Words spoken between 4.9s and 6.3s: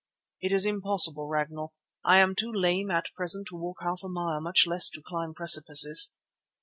climb precipices."